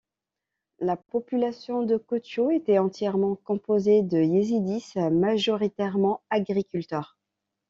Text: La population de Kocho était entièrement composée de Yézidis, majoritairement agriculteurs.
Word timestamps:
La 0.79 0.97
population 0.97 1.83
de 1.83 1.95
Kocho 1.95 2.49
était 2.49 2.79
entièrement 2.79 3.35
composée 3.43 4.01
de 4.01 4.17
Yézidis, 4.17 4.93
majoritairement 4.97 6.23
agriculteurs. 6.31 7.19